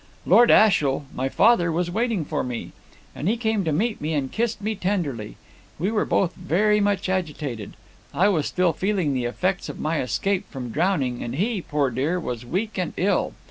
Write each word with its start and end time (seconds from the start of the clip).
"Lord 0.25 0.49
Ashiel 0.49 1.05
my 1.13 1.29
father 1.29 1.71
was 1.71 1.91
waiting 1.91 2.25
for 2.25 2.43
me, 2.43 2.71
and 3.13 3.27
he 3.27 3.37
came 3.37 3.63
to 3.65 3.71
meet 3.71 4.01
me 4.01 4.15
and 4.15 4.31
kissed 4.31 4.59
me 4.59 4.73
tenderly. 4.73 5.37
We 5.77 5.91
were 5.91 6.05
both 6.05 6.33
very 6.33 6.79
much 6.79 7.07
agitated: 7.07 7.75
I 8.11 8.27
was 8.27 8.47
still 8.47 8.73
feeling 8.73 9.13
the 9.13 9.25
effects 9.25 9.69
of 9.69 9.79
my 9.79 10.01
escape 10.01 10.49
from 10.49 10.71
drowning, 10.71 11.21
and 11.21 11.35
he, 11.35 11.61
poor 11.61 11.91
dear, 11.91 12.19
was 12.19 12.43
weak 12.47 12.79
and 12.79 12.93
ill. 12.97 13.33